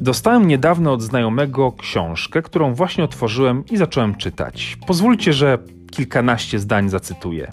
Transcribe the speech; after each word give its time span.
Dostałem 0.00 0.48
niedawno 0.48 0.92
od 0.92 1.02
znajomego 1.02 1.72
książkę, 1.72 2.42
którą 2.42 2.74
właśnie 2.74 3.04
otworzyłem 3.04 3.64
i 3.70 3.76
zacząłem 3.76 4.14
czytać. 4.14 4.78
Pozwólcie, 4.86 5.32
że 5.32 5.58
kilkanaście 5.90 6.58
zdań 6.58 6.88
zacytuję. 6.88 7.52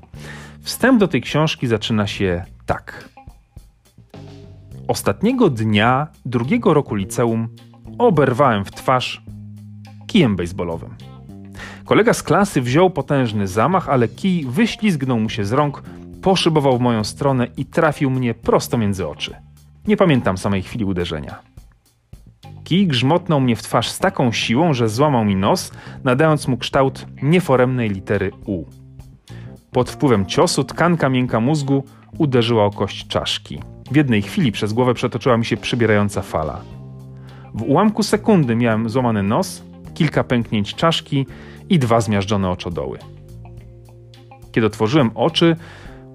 Wstęp 0.62 1.00
do 1.00 1.08
tej 1.08 1.22
książki 1.22 1.68
zaczyna 1.68 2.08
się 2.08 2.44
tak. 2.66 3.10
Ostatniego 4.88 5.50
dnia 5.50 6.08
drugiego 6.26 6.74
roku 6.74 6.96
liceum 6.96 7.48
oberwałem 7.98 8.66
w 8.66 8.72
twarz 8.72 9.22
kijem 10.08 10.36
baseballowym. 10.36 10.96
Kolega 11.86 12.14
z 12.14 12.24
klasy 12.24 12.62
wziął 12.62 12.90
potężny 12.90 13.48
zamach, 13.48 13.90
ale 13.90 14.08
kij 14.08 14.46
wyślizgnął 14.46 15.20
mu 15.20 15.30
się 15.30 15.46
z 15.46 15.52
rąk, 15.52 15.84
poszybował 16.22 16.78
w 16.78 16.82
moją 16.82 17.04
stronę 17.04 17.48
i 17.58 17.66
trafił 17.66 18.10
mnie 18.10 18.34
prosto 18.34 18.78
między 18.78 19.08
oczy. 19.08 19.36
Nie 19.88 19.98
pamiętam 19.98 20.38
samej 20.38 20.62
chwili 20.62 20.86
uderzenia. 20.86 21.40
Kij 22.64 22.88
grzmotnął 22.88 23.42
mnie 23.42 23.56
w 23.56 23.62
twarz 23.62 23.90
z 23.90 24.00
taką 24.00 24.32
siłą, 24.32 24.74
że 24.74 24.90
złamał 24.90 25.26
mi 25.26 25.36
nos, 25.36 25.72
nadając 26.04 26.48
mu 26.48 26.58
kształt 26.58 27.06
nieforemnej 27.22 27.90
litery 27.90 28.32
U. 28.46 28.66
Pod 29.72 29.90
wpływem 29.90 30.26
ciosu 30.26 30.64
tkanka 30.64 31.10
miękka 31.10 31.40
mózgu 31.40 31.84
uderzyła 32.18 32.66
o 32.66 32.72
kość 32.72 33.08
czaszki. 33.08 33.60
W 33.92 33.96
jednej 33.96 34.22
chwili 34.22 34.52
przez 34.52 34.74
głowę 34.74 34.94
przetoczyła 34.94 35.38
mi 35.38 35.46
się 35.46 35.58
przybierająca 35.58 36.22
fala. 36.22 36.62
W 37.54 37.62
ułamku 37.62 38.04
sekundy 38.04 38.56
miałem 38.56 38.90
złamany 38.90 39.24
nos, 39.24 39.64
kilka 39.94 40.24
pęknięć 40.24 40.76
czaszki 40.76 41.26
i 41.70 41.80
dwa 41.80 42.02
zmiażdżone 42.02 42.50
oczodoły. 42.50 43.00
Kiedy 44.52 44.68
otworzyłem 44.68 45.12
oczy, 45.16 45.56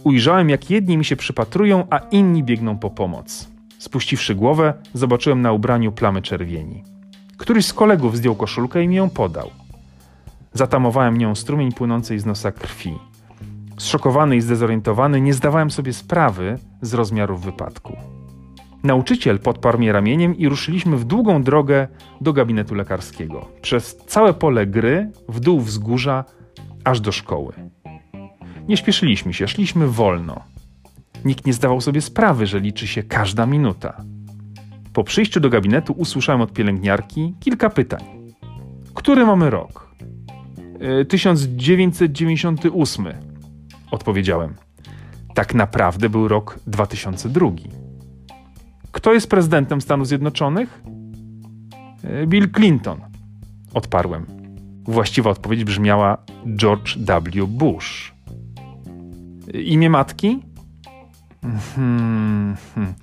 ujrzałem, 0.04 0.50
jak 0.50 0.70
jedni 0.70 0.98
mi 0.98 1.04
się 1.04 1.16
przypatrują, 1.16 1.86
a 1.90 1.98
inni 1.98 2.44
biegną 2.44 2.78
po 2.78 2.90
pomoc. 2.90 3.48
Spuściwszy 3.78 4.34
głowę, 4.34 4.74
zobaczyłem 4.94 5.42
na 5.42 5.52
ubraniu 5.52 5.92
plamy 5.92 6.22
czerwieni. 6.22 6.83
Któryś 7.36 7.66
z 7.66 7.72
kolegów 7.72 8.16
zdjął 8.16 8.34
koszulkę 8.34 8.83
i 8.83 8.88
mi 8.88 8.96
ją 8.96 9.11
podał. 9.11 9.50
Zatamowałem 10.52 11.19
nią 11.19 11.34
strumień 11.34 11.72
płynącej 11.72 12.19
z 12.19 12.27
nosa 12.27 12.52
krwi. 12.52 12.94
Zszokowany 13.78 14.36
i 14.36 14.41
zdezorientowany, 14.41 15.20
nie 15.20 15.34
zdawałem 15.34 15.70
sobie 15.70 15.92
sprawy 15.92 16.58
z 16.83 16.94
rozmiarów 16.94 17.44
wypadku. 17.44 17.96
Nauczyciel 18.84 19.39
podparł 19.39 19.78
mnie 19.78 19.92
ramieniem 19.92 20.36
i 20.36 20.48
ruszyliśmy 20.48 20.96
w 20.96 21.05
długą 21.05 21.42
drogę 21.42 21.89
do 22.20 22.33
gabinetu 22.33 22.74
lekarskiego. 22.74 23.48
Przez 23.62 23.96
całe 23.96 24.34
pole 24.34 24.66
gry, 24.66 25.11
w 25.28 25.41
dół 25.41 25.61
wzgórza, 25.61 26.24
aż 26.84 27.00
do 27.00 27.12
szkoły. 27.12 27.52
Nie 28.69 28.77
śpieszyliśmy 28.77 29.34
się, 29.34 29.48
szliśmy 29.48 29.89
wolno. 29.89 30.41
Nikt 31.25 31.47
nie 31.47 31.53
zdawał 31.53 31.81
sobie 31.81 32.01
sprawy, 32.01 32.47
że 32.47 32.61
liczy 32.61 32.87
się 32.87 33.03
każda 33.03 33.47
minuta. 33.47 34.05
Po 34.93 35.05
przyjściu 35.05 35.41
do 35.41 35.51
gabinetu 35.51 35.93
usłyszałem 35.93 36.41
od 36.41 36.53
pielęgniarki 36.53 37.35
kilka 37.41 37.70
pytań. 37.70 38.05
Który 38.95 39.27
mamy 39.27 39.51
rok? 39.51 39.95
1998. 41.09 43.07
E, 43.07 43.15
Odpowiedziałem. 43.91 44.55
Tak 45.35 45.55
naprawdę 45.55 46.09
był 46.09 46.29
rok 46.29 46.59
2002. 46.67 47.51
Kto 48.92 49.15
jest 49.15 49.31
prezydentem 49.31 49.81
Stanów 49.81 50.09
Zjednoczonych? 50.09 50.83
E, 52.05 52.27
Bill 52.27 52.51
Clinton. 52.51 53.01
Odparłem. 53.75 54.27
Właściwa 54.85 55.31
odpowiedź 55.31 55.65
brzmiała 55.65 56.19
George 56.57 56.98
W. 56.98 57.47
Bush. 57.47 58.15
Imię 59.55 59.91
matki? 59.91 60.42
Hmm, 61.74 62.56
hmm. 62.74 62.94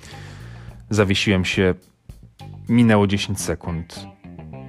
Zawiesiłem 0.89 1.45
się. 1.45 1.73
Minęło 2.69 3.07
10 3.07 3.39
sekund. 3.39 4.07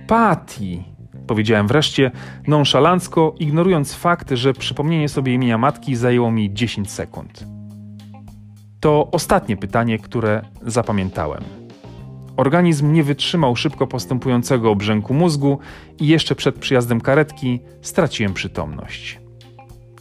Patty, 0.07 0.83
powiedziałem 1.27 1.69
wreszcie, 1.69 2.11
nonszalancko, 2.47 3.35
ignorując 3.39 3.95
fakt, 3.95 4.31
że 4.31 4.53
przypomnienie 4.53 5.09
sobie 5.09 5.35
imienia 5.35 5.59
matki 5.59 5.97
zajęło 5.97 6.31
mi 6.31 6.55
10 6.55 6.91
sekund. 6.91 7.47
To 8.81 9.11
ostatnie 9.11 9.57
pytanie, 9.57 9.99
które 9.99 10.43
zapamiętałem. 10.67 11.43
Organizm 12.37 12.93
nie 12.93 13.03
wytrzymał 13.03 13.57
szybko 13.57 13.87
postępującego 13.87 14.71
obrzęku 14.71 15.15
mózgu 15.15 15.59
i 16.01 16.07
jeszcze 16.07 16.35
przed 16.35 16.59
przyjazdem 16.59 17.01
karetki 17.01 17.61
straciłem 17.83 18.35
przytomność. 18.35 19.21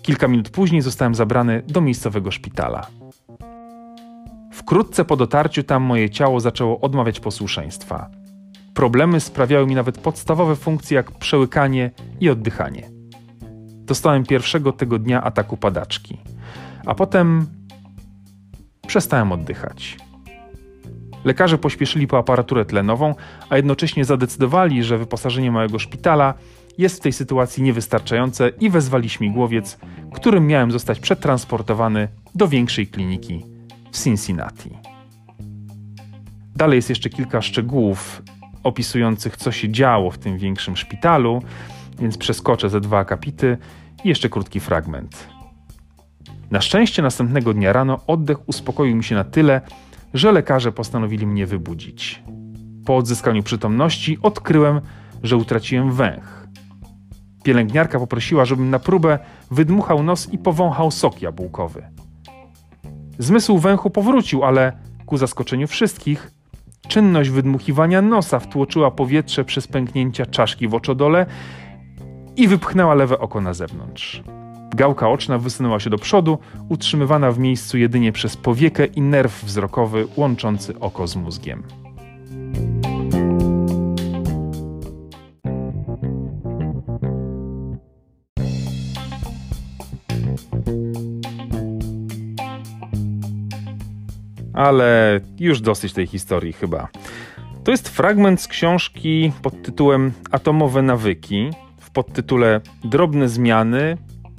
Kilka 0.01 0.28
minut 0.28 0.50
później 0.50 0.81
zostałem 0.81 1.16
zabrany 1.16 1.63
do 1.67 1.81
miejscowego 1.81 2.31
szpitala. 2.31 2.88
Wkrótce 4.53 5.06
po 5.06 5.16
dotarciu 5.16 5.63
tam 5.63 5.84
moje 5.84 6.09
ciało 6.09 6.39
zaczęło 6.39 6.79
odmawiać 6.79 7.19
posłuszeństwa. 7.19 8.09
Problemy 8.73 9.19
sprawiały 9.19 9.67
mi 9.67 9.75
nawet 9.75 9.97
podstawowe 9.97 10.56
funkcje 10.56 10.95
jak 10.95 11.12
przełykanie 11.12 11.91
i 12.19 12.29
oddychanie. 12.29 12.89
Dostałem 13.69 14.23
pierwszego 14.23 14.72
tego 14.72 15.00
dnia 15.00 15.23
ataku 15.23 15.57
padaczki, 15.57 16.18
a 16.85 16.95
potem 16.95 17.45
przestałem 18.88 19.31
oddychać. 19.31 19.97
Lekarze 21.23 21.57
pośpieszyli 21.57 22.07
po 22.07 22.18
aparaturę 22.18 22.66
tlenową, 22.66 23.16
a 23.50 23.57
jednocześnie 23.57 24.06
zadecydowali, 24.06 24.83
że 24.83 24.97
wyposażenie 24.97 25.51
małego 25.51 25.79
szpitala 25.79 26.33
jest 26.77 26.97
w 26.97 26.99
tej 26.99 27.13
sytuacji 27.13 27.63
niewystarczające 27.63 28.49
i 28.49 28.69
wezwali 28.69 29.09
śmigłowiec, 29.09 29.77
którym 30.13 30.47
miałem 30.47 30.71
zostać 30.71 30.99
przetransportowany 30.99 32.07
do 32.35 32.47
większej 32.47 32.87
kliniki 32.87 33.45
w 33.91 34.03
Cincinnati. 34.03 34.69
Dalej 36.55 36.75
jest 36.75 36.89
jeszcze 36.89 37.09
kilka 37.09 37.41
szczegółów 37.41 38.21
opisujących, 38.63 39.37
co 39.37 39.51
się 39.51 39.69
działo 39.69 40.11
w 40.11 40.17
tym 40.17 40.37
większym 40.37 40.77
szpitalu, 40.77 41.41
więc 41.99 42.17
przeskoczę 42.17 42.69
ze 42.69 42.81
dwa 42.81 42.99
akapity 42.99 43.57
i 44.03 44.09
jeszcze 44.09 44.29
krótki 44.29 44.59
fragment. 44.59 45.27
Na 46.51 46.61
szczęście 46.61 47.01
następnego 47.01 47.53
dnia 47.53 47.73
rano 47.73 47.99
oddech 48.07 48.49
uspokoił 48.49 48.95
mi 48.95 49.03
się 49.03 49.15
na 49.15 49.23
tyle, 49.23 49.61
że 50.13 50.31
lekarze 50.31 50.71
postanowili 50.71 51.27
mnie 51.27 51.45
wybudzić. 51.45 52.23
Po 52.85 52.97
odzyskaniu 52.97 53.43
przytomności 53.43 54.17
odkryłem, 54.21 54.81
że 55.23 55.38
utraciłem 55.38 55.91
węch. 55.91 56.41
Pielęgniarka 57.44 58.00
poprosiła, 58.00 58.46
żebym 58.46 58.69
na 58.69 58.79
próbę 58.79 59.19
wydmuchał 59.52 60.03
nos 60.03 60.34
i 60.34 60.38
powąchał 60.38 60.91
sok 60.91 61.22
jabłkowy. 61.22 61.84
Zmysł 63.19 63.57
węchu 63.57 63.90
powrócił, 63.90 64.44
ale 64.44 64.74
ku 65.06 65.18
zaskoczeniu 65.18 65.68
wszystkich, 65.68 66.31
czynność 66.88 67.30
wydmuchiwania 67.30 68.01
nosa 68.01 68.40
wtłoczyła 68.40 68.91
powietrze 68.91 69.46
przez 69.46 69.68
pęknięcia 69.68 70.25
czaszki 70.25 70.68
w 70.68 70.74
oczodole 70.74 71.25
i 72.35 72.47
wypchnęła 72.47 72.94
lewe 72.94 73.19
oko 73.19 73.41
na 73.41 73.53
zewnątrz. 73.53 74.24
Gałka 74.75 75.09
oczna 75.09 75.38
wysunęła 75.38 75.80
się 75.80 75.90
do 75.90 75.97
przodu, 75.97 76.38
utrzymywana 76.69 77.31
w 77.31 77.40
miejscu 77.40 77.78
jedynie 77.78 78.12
przez 78.12 78.38
powiekę 78.38 78.85
i 78.85 79.01
nerw 79.01 79.44
wzrokowy 79.44 80.07
łączący 80.18 80.80
oko 80.80 81.07
z 81.07 81.16
mózgiem. 81.16 81.63
Ale 94.53 95.19
już 95.39 95.62
dosyć 95.62 95.94
tej 95.94 96.07
historii 96.07 96.53
chyba. 96.53 96.88
To 97.63 97.72
jest 97.72 97.89
fragment 97.89 98.41
z 98.41 98.47
książki 98.47 99.31
pod 99.41 99.62
tytułem 99.63 100.12
Atomowe 100.31 100.81
nawyki, 100.81 101.50
w 101.79 101.89
podtytule 101.91 102.62
Drobne 102.84 103.29
zmiany, 103.29 103.97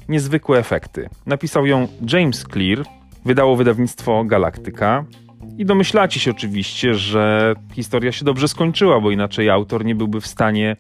niezwykłe 0.09 0.59
efekty. 0.59 1.09
Napisał 1.27 1.67
ją 1.67 1.89
James 2.13 2.45
Clear, 2.53 2.85
wydało 3.25 3.57
wydawnictwo 3.57 4.25
Galaktyka. 4.25 5.05
I 5.59 5.65
domyślacie 5.65 6.21
się 6.21 6.31
oczywiście, 6.31 6.95
że 6.95 7.55
historia 7.73 8.13
się 8.13 8.25
dobrze 8.25 8.49
skończyła, 8.49 9.01
bo 9.01 9.11
inaczej 9.11 9.51
autor 9.51 9.85
nie 9.85 9.95
byłby 9.95 10.21
w 10.21 10.27
stanie 10.27 10.77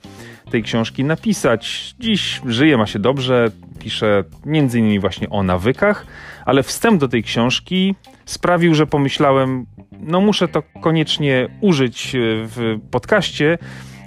tej 0.50 0.62
książki 0.62 1.04
napisać. 1.04 1.94
Dziś 2.00 2.40
żyje, 2.46 2.76
ma 2.76 2.86
się 2.86 2.98
dobrze, 2.98 3.50
pisze 3.78 4.24
innymi 4.46 5.00
właśnie 5.00 5.30
o 5.30 5.42
nawykach, 5.42 6.06
ale 6.44 6.62
wstęp 6.62 7.00
do 7.00 7.08
tej 7.08 7.22
książki 7.22 7.94
sprawił, 8.24 8.74
że 8.74 8.86
pomyślałem, 8.86 9.66
no 10.00 10.20
muszę 10.20 10.48
to 10.48 10.62
koniecznie 10.80 11.48
użyć 11.60 12.10
w 12.16 12.78
podcaście 12.90 13.58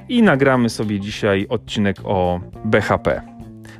i 0.10 0.24
nagramy 0.24 0.70
sobie 0.70 1.00
dzisiaj 1.00 1.46
odcinek 1.50 1.98
o 2.04 2.40
BHP. 2.66 3.22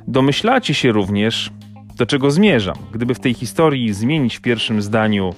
Domyślacie 0.08 0.74
się 0.74 0.92
również, 0.92 1.50
do 1.96 2.06
czego 2.06 2.30
zmierzam. 2.30 2.76
Gdyby 2.92 3.14
w 3.14 3.20
tej 3.20 3.34
historii 3.34 3.94
zmienić 3.94 4.36
w 4.36 4.40
pierwszym 4.40 4.82
zdaniu 4.82 5.34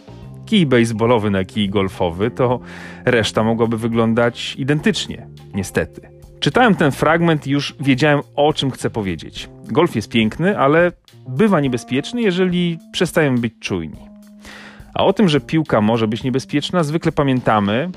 kij 0.49 0.67
baseballowy 0.67 1.31
na 1.31 1.45
kij 1.45 1.69
golfowy, 1.69 2.31
to 2.31 2.61
reszta 3.05 3.43
mogłaby 3.43 3.79
wyglądać 3.79 4.55
identycznie, 4.59 5.27
niestety. 5.55 6.01
Czytałem 6.41 6.75
ten 6.75 6.91
fragment 6.91 7.47
i 7.47 7.51
już 7.51 7.75
wiedziałem 7.81 8.21
o 8.37 8.53
czym 8.53 8.71
chcę 8.71 8.91
powiedzieć. 8.91 9.49
Golf 9.65 9.97
jest 9.97 10.09
piękny, 10.09 10.59
ale 10.59 10.93
bywa 11.29 11.61
niebezpieczny, 11.61 12.23
jeżeli 12.23 12.79
przestajemy 12.93 13.39
być 13.39 13.55
czujni. 13.61 13.99
A 14.95 15.05
o 15.05 15.13
tym, 15.13 15.29
że 15.29 15.41
piłka 15.41 15.81
może 15.81 16.09
być 16.09 16.23
niebezpieczna, 16.23 16.83
zwykle 16.83 17.13
pamiętamy, 17.13 17.91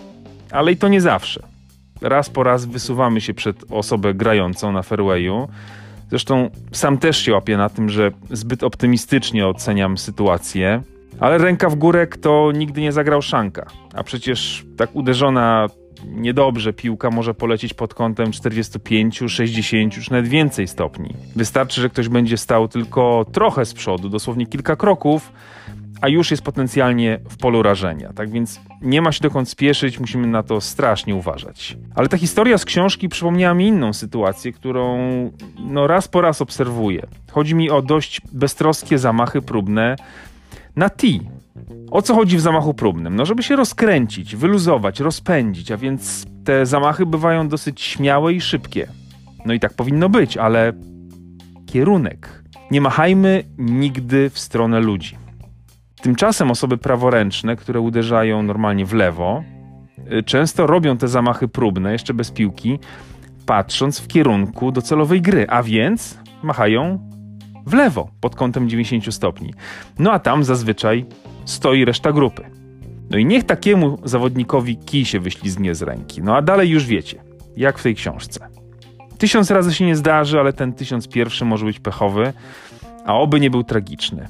ale 0.51 0.71
i 0.71 0.77
to 0.77 0.88
nie 0.88 1.01
zawsze. 1.01 1.44
Raz 2.01 2.30
po 2.30 2.44
raz 2.44 2.65
wysuwamy 2.65 3.21
się 3.21 3.33
przed 3.33 3.71
osobę 3.71 4.13
grającą 4.13 4.71
na 4.71 4.81
fairwayu. 4.81 5.48
Zresztą 6.09 6.50
sam 6.71 6.98
też 6.98 7.18
się 7.18 7.33
łapię 7.33 7.57
na 7.57 7.69
tym, 7.69 7.89
że 7.89 8.12
zbyt 8.31 8.63
optymistycznie 8.63 9.48
oceniam 9.48 9.98
sytuację. 9.98 10.81
Ale 11.22 11.38
ręka 11.38 11.70
w 11.70 11.76
górę 11.76 12.08
to 12.08 12.52
nigdy 12.52 12.82
nie 12.82 12.92
zagrał 12.92 13.22
szanka. 13.22 13.66
A 13.94 14.04
przecież 14.04 14.66
tak 14.78 14.96
uderzona 14.96 15.68
niedobrze 16.08 16.74
piłka 16.74 17.12
może 17.12 17.34
polecieć 17.34 17.74
pod 17.74 17.94
kątem 17.94 18.32
45, 18.32 19.24
60 19.28 19.94
czy 19.94 20.12
nawet 20.12 20.28
więcej 20.28 20.68
stopni. 20.68 21.14
Wystarczy, 21.36 21.82
że 21.82 21.90
ktoś 21.90 22.10
będzie 22.10 22.38
stał 22.38 22.68
tylko 22.68 23.26
trochę 23.32 23.66
z 23.66 23.74
przodu, 23.74 24.10
dosłownie 24.10 24.46
kilka 24.46 24.76
kroków, 24.76 25.32
a 26.02 26.08
już 26.08 26.32
jest 26.32 26.44
potencjalnie 26.44 27.20
w 27.30 27.38
polu 27.38 27.64
rażenia. 27.64 28.14
Tak 28.14 28.30
więc 28.30 28.62
nie 28.82 29.02
ma 29.02 29.12
się 29.12 29.22
dokąd 29.22 29.50
spieszyć, 29.50 30.00
musimy 30.00 30.28
na 30.28 30.44
to 30.44 30.62
strasznie 30.62 31.16
uważać. 31.16 31.78
Ale 31.96 32.08
ta 32.10 32.18
historia 32.18 32.58
z 32.58 32.66
książki 32.66 33.10
przypomniała 33.10 33.54
mi 33.54 33.68
inną 33.68 33.94
sytuację, 33.94 34.52
którą 34.52 35.00
no 35.60 35.88
raz 35.88 36.08
po 36.08 36.22
raz 36.22 36.42
obserwuję. 36.42 37.08
Chodzi 37.32 37.56
mi 37.56 37.70
o 37.70 37.82
dość 37.82 38.22
beztroskie 38.32 38.98
zamachy 38.98 39.42
próbne 39.42 39.96
na 40.76 40.90
T. 40.90 41.08
O 41.92 42.02
co 42.02 42.16
chodzi 42.16 42.38
w 42.38 42.42
zamachu 42.42 42.74
próbnym? 42.74 43.16
No, 43.16 43.26
żeby 43.26 43.44
się 43.44 43.56
rozkręcić, 43.56 44.36
wyluzować, 44.36 45.00
rozpędzić, 45.00 45.72
a 45.72 45.78
więc 45.78 46.26
te 46.44 46.66
zamachy 46.66 47.06
bywają 47.06 47.48
dosyć 47.48 47.82
śmiałe 47.82 48.34
i 48.34 48.42
szybkie. 48.42 48.88
No 49.46 49.54
i 49.54 49.60
tak 49.60 49.74
powinno 49.74 50.10
być, 50.10 50.38
ale 50.38 50.74
kierunek. 51.66 52.44
Nie 52.72 52.82
machajmy 52.82 53.44
nigdy 53.58 54.30
w 54.30 54.40
stronę 54.40 54.80
ludzi. 54.80 55.18
Tymczasem 56.02 56.52
osoby 56.52 56.78
praworęczne, 56.78 57.56
które 57.56 57.80
uderzają 57.80 58.44
normalnie 58.44 58.86
w 58.86 58.94
lewo, 58.94 59.44
y, 60.20 60.24
często 60.24 60.68
robią 60.68 60.98
te 60.98 61.08
zamachy 61.08 61.48
próbne, 61.48 61.92
jeszcze 61.92 62.14
bez 62.14 62.32
piłki, 62.32 62.80
patrząc 63.46 64.00
w 64.00 64.08
kierunku 64.08 64.72
docelowej 64.72 65.22
gry, 65.22 65.46
a 65.50 65.64
więc 65.64 66.18
machają 66.44 67.11
w 67.66 67.74
lewo 67.74 68.10
pod 68.22 68.36
kątem 68.36 68.69
90 68.69 69.16
stopni. 69.16 69.54
No 70.00 70.12
a 70.12 70.19
tam 70.19 70.44
zazwyczaj 70.44 71.06
stoi 71.46 71.86
reszta 71.86 72.12
grupy. 72.12 72.44
No 73.10 73.18
i 73.18 73.25
niech 73.25 73.44
takiemu 73.44 73.98
zawodnikowi 74.04 74.78
kij 74.78 75.06
się 75.06 75.19
wyślizgnie 75.19 75.75
z 75.75 75.81
ręki. 75.81 76.24
No 76.24 76.36
a 76.36 76.42
dalej 76.42 76.69
już 76.69 76.86
wiecie, 76.86 77.24
jak 77.58 77.80
w 77.80 77.84
tej 77.84 77.96
książce. 77.96 78.48
Tysiąc 79.18 79.52
razy 79.52 79.74
się 79.74 79.86
nie 79.86 79.96
zdarzy, 79.96 80.40
ale 80.40 80.54
ten 80.54 80.74
tysiąc 80.74 81.08
pierwszy 81.08 81.46
może 81.46 81.66
być 81.66 81.80
pechowy, 81.80 82.34
a 83.06 83.13
oby 83.13 83.40
nie 83.40 83.50
był 83.50 83.63
tragiczny. 83.63 84.28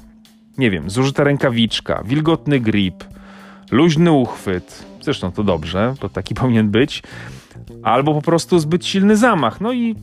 Nie 0.58 0.70
wiem, 0.70 0.90
zużyta 0.90 1.24
rękawiczka, 1.24 2.02
wilgotny 2.04 2.60
grip, 2.60 3.04
luźny 3.70 4.12
uchwyt, 4.12 4.86
zresztą 5.00 5.32
to 5.32 5.44
dobrze, 5.44 5.94
to 6.00 6.08
taki 6.08 6.34
powinien 6.40 6.70
być, 6.70 7.02
albo 7.82 8.14
po 8.14 8.22
prostu 8.22 8.58
zbyt 8.58 8.86
silny 8.86 9.16
zamach, 9.16 9.60
no 9.60 9.72
i 9.72 9.94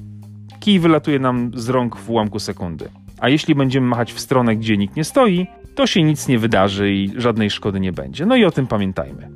kij 0.60 0.80
wylatuje 0.80 1.20
nam 1.20 1.52
z 1.56 1.70
rąk 1.70 1.96
w 1.96 2.10
ułamku 2.10 2.40
sekundy. 2.40 2.90
A 3.19 3.30
jeśli 3.30 3.56
będziemy 3.56 3.88
machać 3.88 4.13
w 4.13 4.19
stronę, 4.19 4.56
gdzie 4.56 4.77
nikt 4.77 4.95
nie 4.95 5.04
stoi, 5.04 5.48
to 5.75 5.88
się 5.88 6.04
nic 6.04 6.27
nie 6.27 6.39
wydarzy 6.39 6.92
i 6.92 7.13
żadnej 7.18 7.50
szkody 7.50 7.80
nie 7.80 7.92
będzie. 7.92 8.25
No 8.25 8.36
i 8.36 8.45
o 8.45 8.51
tym 8.51 8.68
pamiętajmy. 8.68 9.30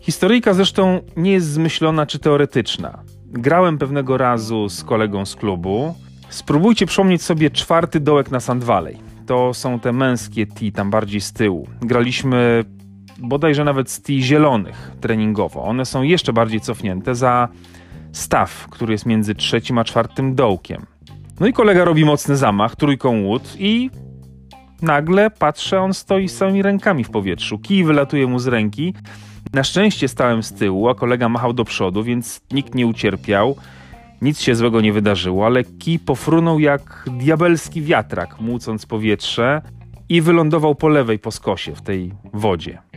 Historyjka 0.00 0.54
zresztą 0.54 1.00
nie 1.16 1.32
jest 1.32 1.46
zmyślona 1.46 2.06
czy 2.06 2.18
teoretyczna. 2.18 3.02
Grałem 3.26 3.78
pewnego 3.78 4.16
razu 4.16 4.68
z 4.68 4.84
kolegą 4.84 5.26
z 5.26 5.36
klubu. 5.36 5.94
Spróbujcie 6.28 6.86
przypomnieć 6.86 7.22
sobie 7.22 7.50
czwarty 7.50 8.00
dołek 8.00 8.30
na 8.30 8.40
Sand 8.40 8.64
Valley. 8.64 8.96
To 9.26 9.54
są 9.54 9.80
te 9.80 9.92
męskie 9.92 10.46
T 10.46 10.72
tam 10.74 10.90
bardziej 10.90 11.20
z 11.20 11.32
tyłu. 11.32 11.68
Graliśmy 11.80 12.64
bodajże 13.18 13.64
nawet 13.64 13.90
z 13.90 14.02
T 14.02 14.12
zielonych 14.12 14.90
treningowo. 15.00 15.64
One 15.64 15.86
są 15.86 16.02
jeszcze 16.02 16.32
bardziej 16.32 16.60
cofnięte 16.60 17.14
za 17.14 17.48
staw, 18.12 18.68
który 18.70 18.92
jest 18.92 19.06
między 19.06 19.34
trzecim 19.34 19.78
a 19.78 19.84
czwartym 19.84 20.34
dołkiem. 20.34 20.86
No 21.40 21.46
i 21.46 21.52
kolega 21.52 21.84
robi 21.84 22.04
mocny 22.04 22.36
zamach, 22.36 22.76
trójką 22.76 23.22
łód 23.22 23.56
i 23.58 23.90
nagle 24.82 25.30
patrzę, 25.30 25.80
on 25.80 25.94
stoi 25.94 26.28
z 26.28 26.36
samymi 26.36 26.62
rękami 26.62 27.04
w 27.04 27.10
powietrzu. 27.10 27.58
Kij 27.58 27.84
wylatuje 27.84 28.26
mu 28.26 28.38
z 28.38 28.46
ręki. 28.46 28.94
Na 29.52 29.64
szczęście 29.64 30.08
stałem 30.08 30.42
z 30.42 30.52
tyłu, 30.52 30.88
a 30.88 30.94
kolega 30.94 31.28
machał 31.28 31.52
do 31.52 31.64
przodu, 31.64 32.02
więc 32.02 32.40
nikt 32.52 32.74
nie 32.74 32.86
ucierpiał. 32.86 33.56
Nic 34.22 34.40
się 34.40 34.54
złego 34.54 34.80
nie 34.80 34.92
wydarzyło, 34.92 35.46
ale 35.46 35.64
kij 35.64 35.98
pofrunął 35.98 36.58
jak 36.58 37.04
diabelski 37.18 37.82
wiatrak, 37.82 38.40
młócąc 38.40 38.86
powietrze 38.86 39.62
i 40.08 40.20
wylądował 40.20 40.74
po 40.74 40.88
lewej 40.88 41.18
po 41.18 41.30
skosie 41.30 41.74
w 41.74 41.82
tej 41.82 42.12
wodzie. 42.32 42.89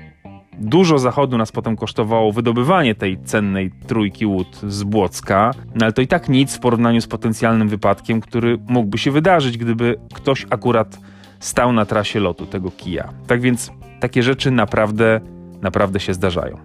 Dużo 0.60 1.00
zachodu 1.00 1.38
nas 1.38 1.52
potem 1.52 1.76
kosztowało 1.76 2.32
wydobywanie 2.32 2.96
tej 2.96 3.24
cennej 3.24 3.72
trójki 3.88 4.26
łód 4.26 4.62
z 4.68 4.84
Błocka, 4.84 5.52
no 5.76 5.86
ale 5.86 5.94
to 5.94 6.02
i 6.02 6.08
tak 6.08 6.30
nic 6.30 6.56
w 6.56 6.60
porównaniu 6.60 7.02
z 7.02 7.08
potencjalnym 7.08 7.70
wypadkiem, 7.70 8.22
który 8.22 8.58
mógłby 8.68 8.98
się 8.98 9.12
wydarzyć, 9.12 9.58
gdyby 9.58 9.96
ktoś 10.14 10.46
akurat 10.50 11.00
stał 11.40 11.74
na 11.74 11.86
trasie 11.86 12.20
lotu 12.20 12.46
tego 12.46 12.72
kija. 12.72 13.10
Tak 13.28 13.42
więc 13.42 13.72
takie 14.00 14.24
rzeczy 14.24 14.52
naprawdę, 14.52 15.22
naprawdę 15.62 16.00
się 16.00 16.14
zdarzają. 16.14 16.58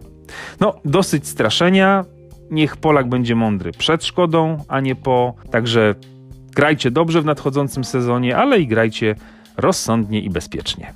No, 0.60 0.74
dosyć 0.84 1.28
straszenia. 1.28 2.04
Niech 2.50 2.76
Polak 2.76 3.08
będzie 3.08 3.34
mądry 3.34 3.72
przed 3.72 4.04
szkodą, 4.04 4.64
a 4.68 4.80
nie 4.80 4.94
po. 4.94 5.34
Także 5.50 5.94
grajcie 6.56 6.90
dobrze 6.90 7.22
w 7.22 7.24
nadchodzącym 7.24 7.84
sezonie, 7.84 8.36
ale 8.36 8.60
i 8.60 8.66
grajcie 8.66 9.14
rozsądnie 9.56 10.20
i 10.20 10.30
bezpiecznie. 10.30 10.92